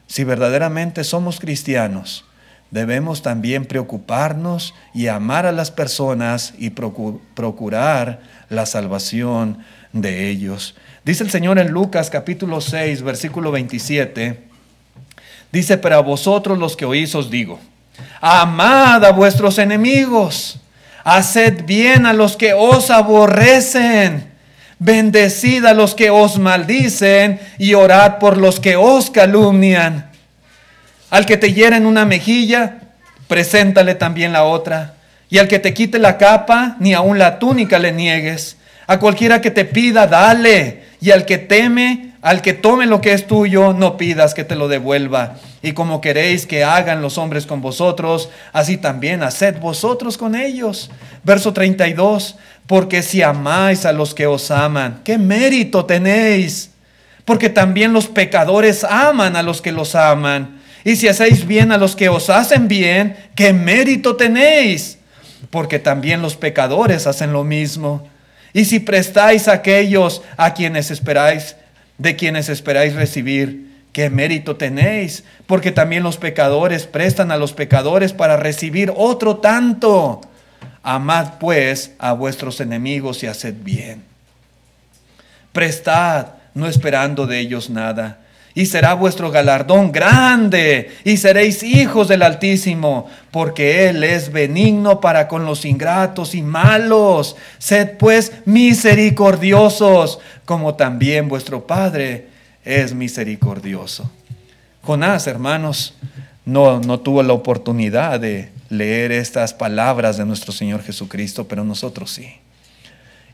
[0.06, 2.24] Si verdaderamente somos cristianos,
[2.70, 9.58] debemos también preocuparnos y amar a las personas y procurar la salvación
[9.92, 10.76] de ellos.
[11.04, 14.46] Dice el Señor en Lucas capítulo 6, versículo 27,
[15.52, 17.58] Dice, pero a vosotros los que oís os digo,
[18.20, 20.58] amad a vuestros enemigos,
[21.04, 24.32] haced bien a los que os aborrecen,
[24.78, 30.10] bendecid a los que os maldicen y orad por los que os calumnian.
[31.10, 32.80] Al que te hieren una mejilla,
[33.28, 34.94] preséntale también la otra.
[35.28, 38.56] Y al que te quite la capa, ni aun la túnica le niegues.
[38.86, 40.84] A cualquiera que te pida, dale.
[41.00, 44.56] Y al que teme, al que tome lo que es tuyo, no pidas que te
[44.56, 45.36] lo devuelva.
[45.62, 50.90] Y como queréis que hagan los hombres con vosotros, así también haced vosotros con ellos.
[51.22, 52.34] Verso 32,
[52.66, 56.72] porque si amáis a los que os aman, ¿qué mérito tenéis?
[57.24, 60.60] Porque también los pecadores aman a los que los aman.
[60.82, 64.98] Y si hacéis bien a los que os hacen bien, ¿qué mérito tenéis?
[65.48, 68.08] Porque también los pecadores hacen lo mismo.
[68.52, 71.54] Y si prestáis a aquellos a quienes esperáis,
[71.98, 75.24] de quienes esperáis recibir, ¿qué mérito tenéis?
[75.46, 80.20] Porque también los pecadores prestan a los pecadores para recibir otro tanto.
[80.82, 84.02] Amad pues a vuestros enemigos y haced bien.
[85.52, 88.20] Prestad, no esperando de ellos nada
[88.56, 95.28] y será vuestro galardón grande, y seréis hijos del Altísimo, porque Él es benigno para
[95.28, 97.36] con los ingratos y malos.
[97.58, 102.28] Sed pues misericordiosos, como también vuestro Padre
[102.64, 104.10] es misericordioso.
[104.80, 105.92] Jonás, hermanos,
[106.46, 112.10] no, no tuvo la oportunidad de leer estas palabras de nuestro Señor Jesucristo, pero nosotros
[112.10, 112.36] sí.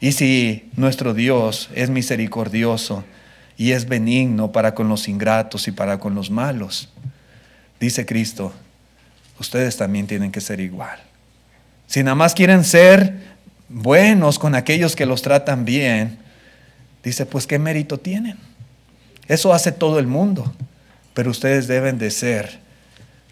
[0.00, 3.04] Y si nuestro Dios es misericordioso,
[3.62, 6.88] y es benigno para con los ingratos y para con los malos.
[7.78, 8.52] Dice Cristo,
[9.38, 10.98] ustedes también tienen que ser igual.
[11.86, 13.20] Si nada más quieren ser
[13.68, 16.18] buenos con aquellos que los tratan bien,
[17.04, 18.36] dice, pues qué mérito tienen.
[19.28, 20.52] Eso hace todo el mundo,
[21.14, 22.58] pero ustedes deben de ser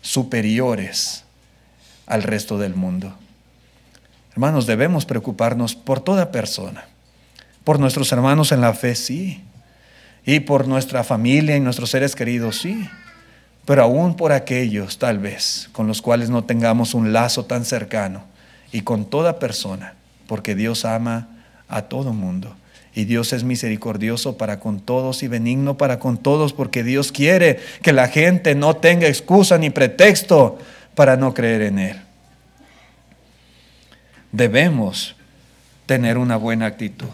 [0.00, 1.24] superiores
[2.06, 3.18] al resto del mundo.
[4.30, 6.84] Hermanos, debemos preocuparnos por toda persona.
[7.64, 9.42] Por nuestros hermanos en la fe, sí
[10.24, 12.88] y por nuestra familia y nuestros seres queridos, sí.
[13.64, 18.24] Pero aún por aquellos, tal vez, con los cuales no tengamos un lazo tan cercano
[18.72, 19.94] y con toda persona,
[20.26, 21.28] porque Dios ama
[21.68, 22.56] a todo mundo.
[22.94, 27.60] Y Dios es misericordioso para con todos y benigno para con todos, porque Dios quiere
[27.82, 30.58] que la gente no tenga excusa ni pretexto
[30.96, 32.00] para no creer en Él.
[34.32, 35.14] Debemos
[35.86, 37.08] tener una buena actitud.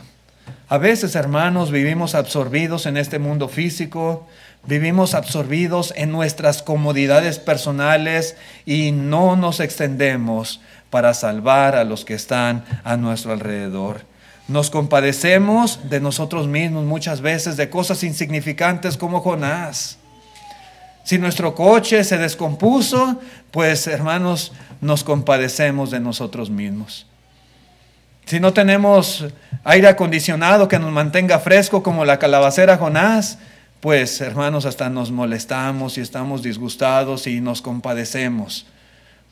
[0.69, 4.27] A veces, hermanos, vivimos absorbidos en este mundo físico,
[4.67, 12.15] vivimos absorbidos en nuestras comodidades personales y no nos extendemos para salvar a los que
[12.15, 14.01] están a nuestro alrededor.
[14.49, 19.99] Nos compadecemos de nosotros mismos muchas veces, de cosas insignificantes como Jonás.
[21.05, 23.21] Si nuestro coche se descompuso,
[23.53, 27.07] pues hermanos, nos compadecemos de nosotros mismos.
[28.27, 29.25] Si no tenemos
[29.63, 33.39] aire acondicionado que nos mantenga fresco como la calabacera Jonás,
[33.81, 38.67] pues hermanos, hasta nos molestamos y estamos disgustados y nos compadecemos.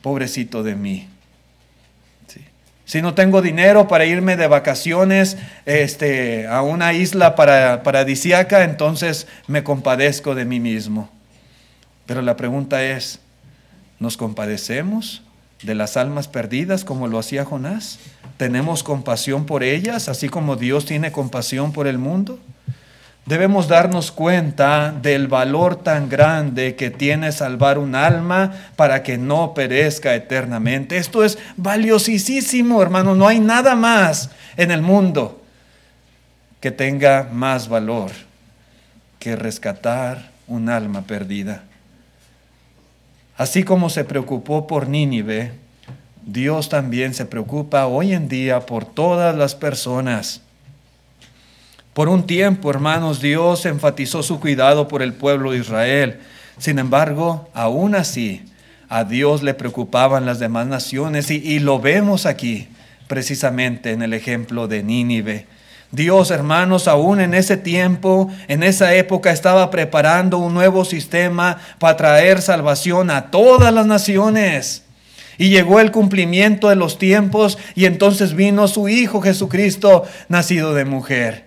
[0.01, 1.09] Pobrecito de mí.
[2.85, 9.27] Si no tengo dinero para irme de vacaciones este, a una isla para, paradisiaca, entonces
[9.47, 11.09] me compadezco de mí mismo.
[12.05, 13.19] Pero la pregunta es,
[13.99, 15.23] ¿nos compadecemos
[15.63, 17.97] de las almas perdidas como lo hacía Jonás?
[18.37, 22.39] ¿Tenemos compasión por ellas, así como Dios tiene compasión por el mundo?
[23.25, 29.55] Debemos darnos cuenta del valor tan grande que tiene salvar un alma para que no
[29.55, 30.97] perezca eternamente.
[30.97, 33.15] Esto es valiosísimo, hermano.
[33.15, 35.41] No hay nada más en el mundo
[36.59, 38.11] que tenga más valor
[39.17, 41.63] que rescatar un alma perdida.
[43.37, 45.51] Así como se preocupó por Nínive,
[46.25, 50.41] Dios también se preocupa hoy en día por todas las personas.
[51.93, 56.19] Por un tiempo, hermanos, Dios enfatizó su cuidado por el pueblo de Israel.
[56.57, 58.43] Sin embargo, aún así,
[58.89, 62.69] a Dios le preocupaban las demás naciones y, lo vemos aquí,
[63.07, 65.45] precisamente en el ejemplo de Nínive.
[65.91, 71.97] Dios, hermanos, aún en ese tiempo, en esa época, estaba preparando un nuevo sistema para
[71.97, 74.84] traer salvación a todas las naciones.
[75.37, 80.85] Y llegó el cumplimiento de los tiempos y entonces vino su Hijo Jesucristo, nacido de
[80.85, 81.45] mujer.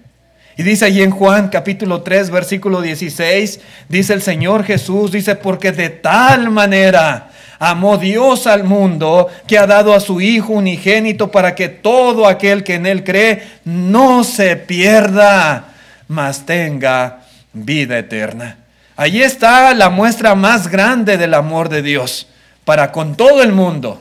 [0.59, 5.71] Y dice allí en Juan capítulo 3, versículo 16, dice el Señor Jesús, dice, porque
[5.71, 11.55] de tal manera amó Dios al mundo que ha dado a su Hijo unigénito para
[11.55, 15.75] que todo aquel que en Él cree no se pierda,
[16.09, 17.21] mas tenga
[17.53, 18.59] vida eterna.
[18.97, 22.27] Allí está la muestra más grande del amor de Dios
[22.69, 23.99] para con todo el mundo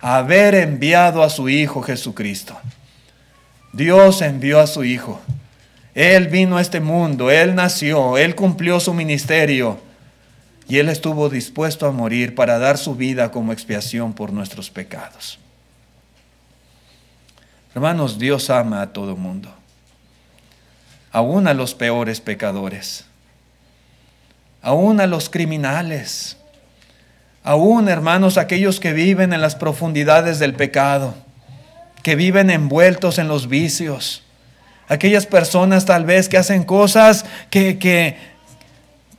[0.00, 2.58] haber enviado a su Hijo Jesucristo.
[3.74, 5.20] Dios envió a su Hijo.
[5.94, 9.78] Él vino a este mundo, Él nació, Él cumplió su ministerio
[10.66, 15.38] y Él estuvo dispuesto a morir para dar su vida como expiación por nuestros pecados.
[17.74, 19.52] Hermanos, Dios ama a todo mundo,
[21.12, 23.04] aún a los peores pecadores,
[24.62, 26.38] aún a los criminales,
[27.46, 31.14] Aún, hermanos, aquellos que viven en las profundidades del pecado,
[32.02, 34.24] que viven envueltos en los vicios,
[34.88, 38.16] aquellas personas tal vez que hacen cosas que, que,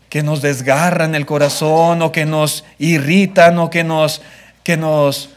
[0.10, 4.22] que nos desgarran el corazón o que nos irritan o que nos,
[4.62, 5.30] que nos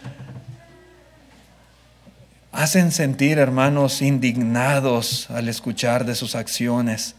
[2.51, 7.15] hacen sentir, hermanos, indignados al escuchar de sus acciones.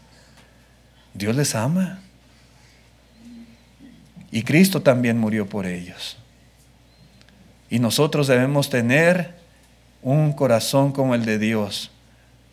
[1.14, 2.02] Dios les ama.
[4.32, 6.16] Y Cristo también murió por ellos.
[7.68, 9.34] Y nosotros debemos tener
[10.02, 11.90] un corazón como el de Dios,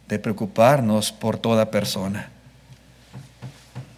[0.07, 2.29] de preocuparnos por toda persona.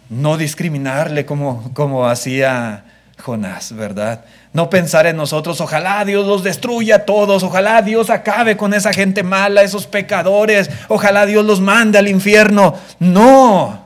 [0.08, 2.84] No discriminarle como, como hacía
[3.18, 4.24] Jonás, ¿verdad?
[4.52, 8.92] No pensar en nosotros, ojalá Dios los destruya a todos, ojalá Dios acabe con esa
[8.92, 12.74] gente mala, esos pecadores, ojalá Dios los mande al infierno.
[12.98, 13.81] No,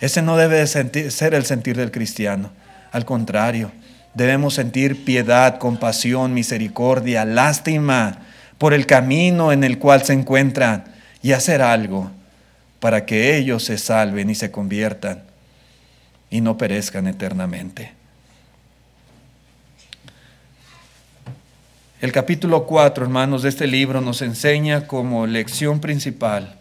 [0.00, 2.50] ese no debe ser el sentir del cristiano.
[2.92, 3.72] Al contrario,
[4.14, 8.20] debemos sentir piedad, compasión, misericordia, lástima
[8.58, 10.84] por el camino en el cual se encuentran
[11.22, 12.10] y hacer algo
[12.80, 15.24] para que ellos se salven y se conviertan
[16.30, 17.92] y no perezcan eternamente.
[22.00, 26.56] El capítulo 4, hermanos, de este libro nos enseña como lección principal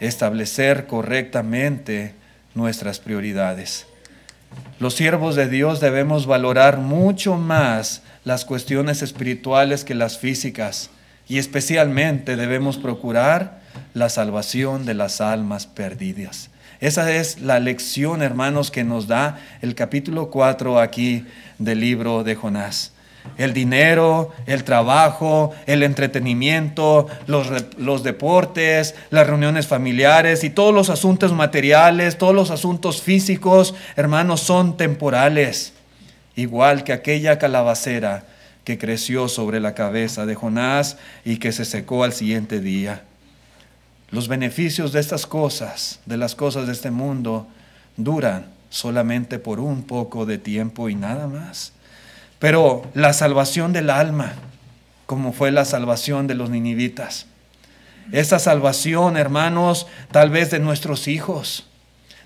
[0.00, 2.14] establecer correctamente
[2.54, 3.86] nuestras prioridades.
[4.78, 10.90] Los siervos de Dios debemos valorar mucho más las cuestiones espirituales que las físicas
[11.28, 13.60] y especialmente debemos procurar
[13.94, 16.50] la salvación de las almas perdidas.
[16.80, 21.24] Esa es la lección, hermanos, que nos da el capítulo 4 aquí
[21.58, 22.92] del libro de Jonás.
[23.38, 27.48] El dinero, el trabajo, el entretenimiento, los,
[27.78, 34.40] los, deportes, las reuniones familiares y todos los asuntos materiales, todos los asuntos físicos, hermanos,
[34.40, 35.72] son temporales.
[36.36, 38.24] Igual que aquella calabacera
[38.64, 43.02] que creció sobre la cabeza de Jonás y que se secó al siguiente día.
[44.10, 47.46] Los beneficios de estas cosas, de las cosas de este mundo,
[47.96, 51.72] duran solamente por un poco de tiempo y nada más.
[52.42, 54.32] Pero la salvación del alma,
[55.06, 57.26] como fue la salvación de los ninivitas,
[58.10, 61.68] esa salvación, hermanos, tal vez de nuestros hijos,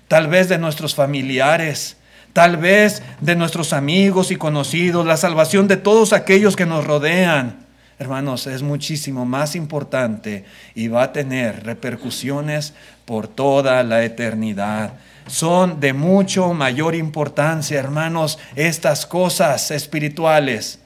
[0.07, 1.97] tal vez de nuestros familiares,
[2.33, 7.66] tal vez de nuestros amigos y conocidos, la salvación de todos aquellos que nos rodean,
[7.99, 10.45] hermanos, es muchísimo más importante
[10.75, 12.73] y va a tener repercusiones
[13.05, 14.93] por toda la eternidad.
[15.27, 20.79] Son de mucho mayor importancia, hermanos, estas cosas espirituales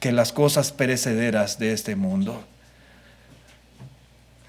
[0.00, 2.44] que las cosas perecederas de este mundo.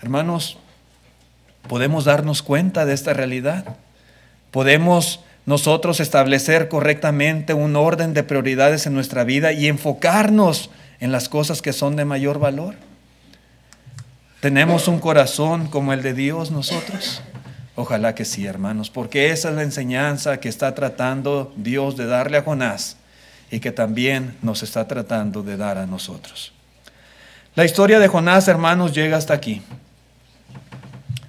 [0.01, 0.57] Hermanos,
[1.67, 3.77] podemos darnos cuenta de esta realidad.
[4.51, 11.29] Podemos nosotros establecer correctamente un orden de prioridades en nuestra vida y enfocarnos en las
[11.29, 12.75] cosas que son de mayor valor?
[14.41, 17.21] ¿Tenemos un corazón como el de Dios nosotros?
[17.75, 22.37] Ojalá que sí, hermanos, porque esa es la enseñanza que está tratando Dios de darle
[22.37, 22.97] a Jonás
[23.51, 26.53] y que también nos está tratando de dar a nosotros.
[27.55, 29.61] La historia de Jonás, hermanos, llega hasta aquí.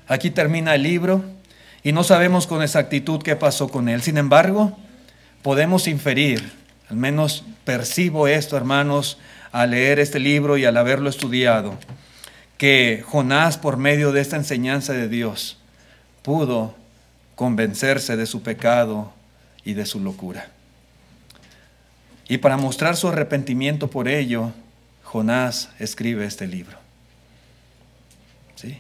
[0.09, 1.25] Aquí termina el libro
[1.83, 4.03] y no sabemos con exactitud qué pasó con él.
[4.03, 4.77] Sin embargo,
[5.43, 6.53] podemos inferir,
[6.91, 9.19] al menos percibo esto, hermanos,
[9.57, 11.79] al leer este libro y al haberlo estudiado,
[12.59, 15.57] que Jonás, por medio de esta enseñanza de Dios,
[16.21, 16.75] pudo
[17.37, 19.15] convencerse de su pecado
[19.65, 20.51] y de su locura.
[22.29, 24.53] Y para mostrar su arrepentimiento por ello,
[25.05, 26.77] Jonás escribe este libro.
[28.57, 28.79] ¿Sí?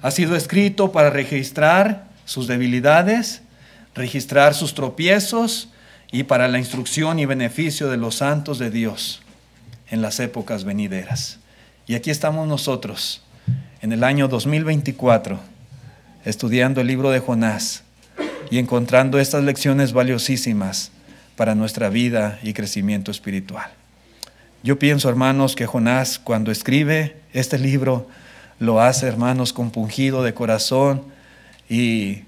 [0.00, 3.42] Ha sido escrito para registrar sus debilidades,
[3.96, 5.70] registrar sus tropiezos
[6.12, 9.23] y para la instrucción y beneficio de los santos de Dios
[9.94, 11.38] en las épocas venideras.
[11.86, 13.22] Y aquí estamos nosotros,
[13.80, 15.38] en el año 2024,
[16.24, 17.84] estudiando el libro de Jonás
[18.50, 20.90] y encontrando estas lecciones valiosísimas
[21.36, 23.70] para nuestra vida y crecimiento espiritual.
[24.64, 28.08] Yo pienso, hermanos, que Jonás cuando escribe este libro
[28.58, 31.04] lo hace, hermanos, compungido de corazón
[31.68, 32.22] y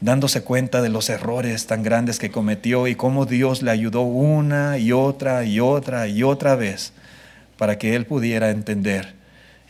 [0.00, 4.78] dándose cuenta de los errores tan grandes que cometió y cómo Dios le ayudó una
[4.78, 6.92] y otra y otra y otra vez
[7.62, 9.14] para que él pudiera entender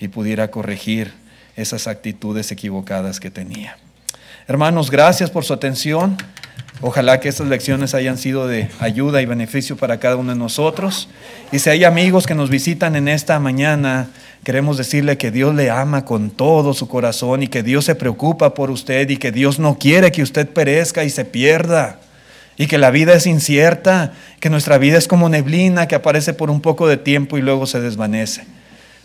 [0.01, 1.13] y pudiera corregir
[1.57, 3.77] esas actitudes equivocadas que tenía.
[4.49, 6.17] Hermanos, gracias por su atención.
[6.81, 11.11] Ojalá que estas lecciones hayan sido de ayuda y beneficio para cada uno de nosotros.
[11.53, 14.09] Y si hay amigos que nos visitan en esta mañana,
[14.43, 18.55] queremos decirle que Dios le ama con todo su corazón y que Dios se preocupa
[18.55, 22.01] por usted y que Dios no quiere que usted perezca y se pierda
[22.63, 26.49] y que la vida es incierta, que nuestra vida es como neblina que aparece por
[26.49, 28.45] un poco de tiempo y luego se desvanece.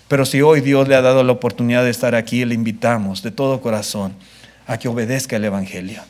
[0.07, 3.31] Pero si hoy Dios le ha dado la oportunidad de estar aquí, le invitamos de
[3.31, 4.13] todo corazón
[4.67, 6.03] a que obedezca el Evangelio.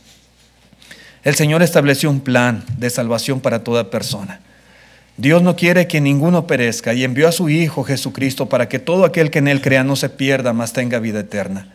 [1.24, 4.42] El Señor estableció un plan de salvación para toda persona.
[5.16, 9.06] Dios no quiere que ninguno perezca y envió a su Hijo Jesucristo para que todo
[9.06, 11.70] aquel que en Él crea no se pierda, mas tenga vida eterna.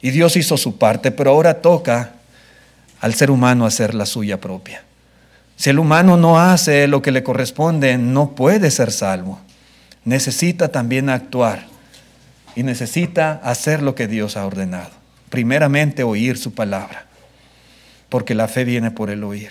[0.00, 2.12] Y Dios hizo su parte, pero ahora toca
[3.02, 4.84] al ser humano hacer la suya propia.
[5.56, 9.40] Si el humano no hace lo que le corresponde, no puede ser salvo.
[10.04, 11.66] Necesita también actuar
[12.56, 14.90] y necesita hacer lo que Dios ha ordenado.
[15.30, 17.06] Primeramente oír su palabra,
[18.08, 19.50] porque la fe viene por el oír.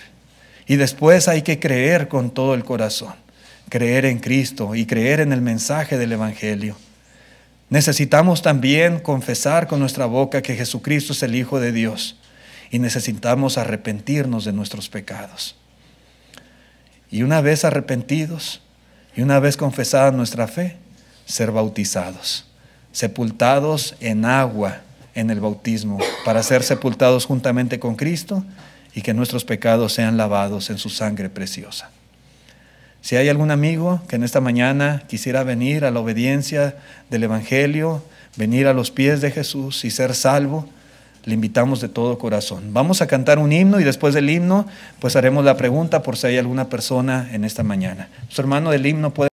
[0.66, 3.14] Y después hay que creer con todo el corazón,
[3.68, 6.76] creer en Cristo y creer en el mensaje del Evangelio.
[7.70, 12.16] Necesitamos también confesar con nuestra boca que Jesucristo es el Hijo de Dios
[12.70, 15.56] y necesitamos arrepentirnos de nuestros pecados.
[17.12, 18.62] Y una vez arrepentidos
[19.14, 20.78] y una vez confesada nuestra fe,
[21.26, 22.46] ser bautizados,
[22.90, 24.80] sepultados en agua
[25.14, 28.44] en el bautismo, para ser sepultados juntamente con Cristo
[28.94, 31.90] y que nuestros pecados sean lavados en su sangre preciosa.
[33.02, 36.76] Si hay algún amigo que en esta mañana quisiera venir a la obediencia
[37.10, 38.02] del Evangelio,
[38.36, 40.66] venir a los pies de Jesús y ser salvo,
[41.24, 42.72] le invitamos de todo corazón.
[42.72, 44.66] Vamos a cantar un himno y después del himno,
[45.00, 48.08] pues haremos la pregunta por si hay alguna persona en esta mañana.
[48.28, 49.28] Su hermano del himno puede...